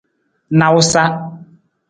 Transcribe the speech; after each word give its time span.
Nawusa. 0.57 1.03